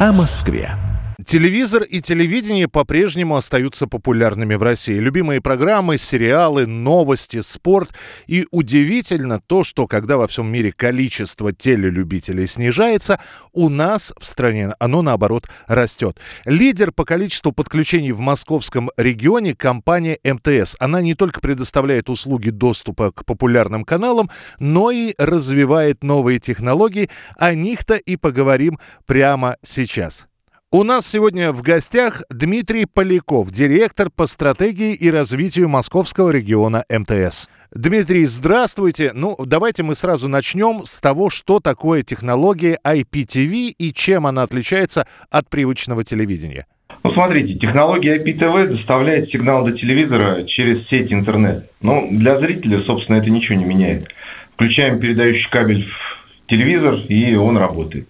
[0.00, 0.85] о Москве.
[1.26, 4.94] Телевизор и телевидение по-прежнему остаются популярными в России.
[4.94, 7.90] Любимые программы, сериалы, новости, спорт.
[8.28, 13.18] И удивительно то, что когда во всем мире количество телелюбителей снижается,
[13.52, 16.16] у нас в стране оно наоборот растет.
[16.44, 20.76] Лидер по количеству подключений в московском регионе компания МТС.
[20.78, 24.30] Она не только предоставляет услуги доступа к популярным каналам,
[24.60, 27.10] но и развивает новые технологии.
[27.36, 30.28] О них-то и поговорим прямо сейчас.
[30.72, 37.48] У нас сегодня в гостях Дмитрий Поляков, директор по стратегии и развитию московского региона МТС.
[37.72, 39.12] Дмитрий, здравствуйте.
[39.14, 45.06] Ну, давайте мы сразу начнем с того, что такое технология IPTV и чем она отличается
[45.30, 46.66] от привычного телевидения.
[47.04, 51.70] Ну, смотрите, технология IPTV доставляет сигнал до телевизора через сеть интернет.
[51.80, 54.08] Но для зрителя, собственно, это ничего не меняет.
[54.54, 58.08] Включаем передающий кабель в телевизор, и он работает.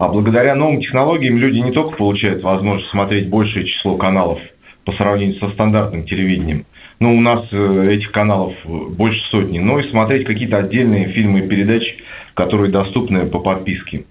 [0.00, 4.38] А благодаря новым технологиям люди не только получают возможность смотреть большее число каналов
[4.86, 6.64] по сравнению со стандартным телевидением,
[7.00, 11.48] ну, у нас э, этих каналов больше сотни, но и смотреть какие-то отдельные фильмы и
[11.48, 11.98] передачи,
[12.32, 14.04] которые доступны по подписке.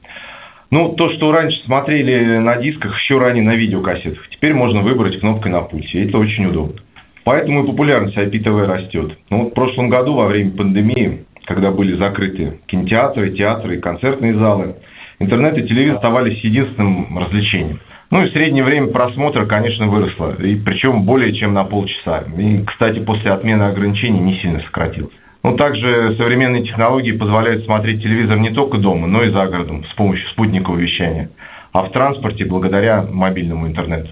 [0.69, 5.51] Ну, то, что раньше смотрели на дисках, еще ранее на видеокассетах, теперь можно выбрать кнопкой
[5.51, 6.75] на пульте, это очень удобно.
[7.23, 9.17] Поэтому и популярность IPTV растет.
[9.31, 14.35] Ну, вот в прошлом году, во время пандемии, когда были закрыты кинотеатры, театры и концертные
[14.35, 14.75] залы–
[15.19, 17.79] интернет и телевизор оставались единственным развлечением.
[18.11, 22.23] Ну и среднее время просмотра, конечно, выросло, и причем более чем на полчаса.
[22.37, 25.13] И, кстати, после отмены ограничений не сильно сократилось.
[25.43, 29.95] Ну, также современные технологии позволяют смотреть телевизор не только дома, но и за городом с
[29.95, 31.29] помощью спутникового вещания,
[31.71, 34.09] а в транспорте благодаря мобильному интернету.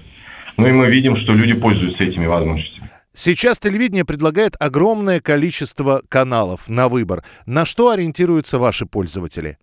[0.56, 2.88] Ну и мы видим, что люди пользуются этими возможностями.
[3.12, 7.24] Сейчас телевидение предлагает огромное количество каналов на выбор.
[7.46, 9.58] На что ориентируются ваши пользователи?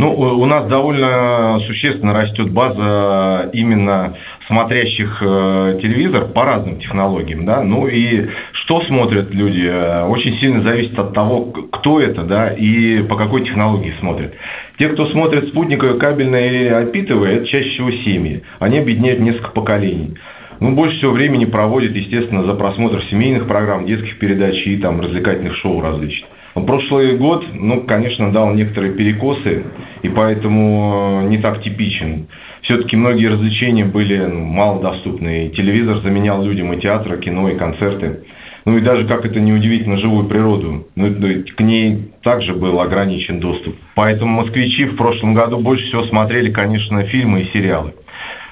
[0.00, 7.62] Ну, у нас довольно существенно растет база именно смотрящих э, телевизор по разным технологиям, да,
[7.62, 13.02] ну и что смотрят люди, э, очень сильно зависит от того, кто это, да, и
[13.02, 14.32] по какой технологии смотрят.
[14.78, 18.42] Те, кто смотрит спутниковые, кабельные или опитывая, это чаще всего семьи.
[18.58, 20.14] Они объединяют несколько поколений.
[20.60, 25.56] Ну, больше всего времени проводят, естественно, за просмотр семейных программ, детских передач и там развлекательных
[25.56, 26.30] шоу различных.
[26.54, 29.64] Прошлый год, ну, конечно, дал некоторые перекосы,
[30.02, 32.26] и поэтому э, не так типичен.
[32.62, 35.46] Все-таки многие развлечения были ну, малодоступны.
[35.46, 38.20] И телевизор заменял людям и театр, кино, и концерты.
[38.66, 40.86] Ну и даже, как это неудивительно, живую природу.
[40.94, 41.14] Ну,
[41.56, 43.74] к ней также был ограничен доступ.
[43.94, 47.94] Поэтому москвичи в прошлом году больше всего смотрели, конечно, фильмы и сериалы.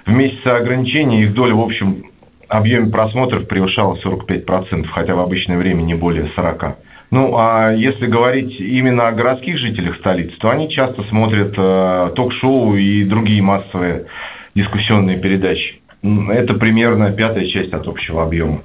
[0.06, 2.04] В месяце ограничений их доля в общем
[2.48, 6.74] объеме просмотров превышала 45%, хотя в обычное время не более 40%.
[7.10, 12.76] Ну, а если говорить именно о городских жителях столицы, то они часто смотрят э, ток-шоу
[12.76, 14.06] и другие массовые
[14.54, 15.80] дискуссионные передачи.
[16.02, 18.62] Это примерно пятая часть от общего объема.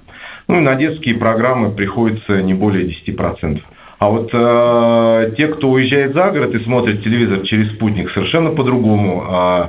[0.47, 3.61] Ну и на детские программы приходится не более 10%.
[3.99, 9.23] А вот э, те, кто уезжает за город и смотрит телевизор через спутник, совершенно по-другому
[9.25, 9.67] э,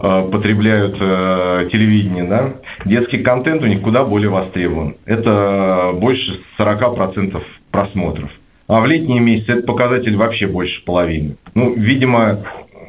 [0.00, 2.24] э, потребляют э, телевидение.
[2.24, 2.52] Да?
[2.84, 4.96] Детский контент у них куда более востребован.
[5.06, 8.30] Это больше 40% просмотров.
[8.68, 11.36] А в летние месяцы этот показатель вообще больше половины.
[11.54, 12.44] Ну, видимо,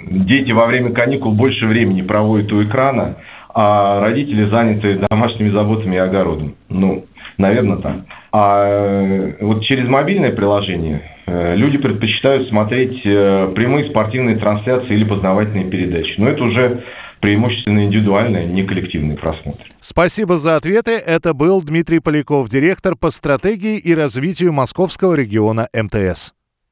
[0.09, 3.17] дети во время каникул больше времени проводят у экрана,
[3.53, 6.55] а родители заняты домашними заботами и огородом.
[6.69, 7.05] Ну,
[7.37, 7.95] наверное, так.
[8.31, 15.03] А э, вот через мобильное приложение э, люди предпочитают смотреть э, прямые спортивные трансляции или
[15.03, 16.13] познавательные передачи.
[16.17, 16.83] Но это уже
[17.21, 19.63] преимущественно индивидуальный, не коллективный просмотр.
[19.79, 20.91] Спасибо за ответы.
[20.91, 26.33] Это был Дмитрий Поляков, директор по стратегии и развитию московского региона МТС.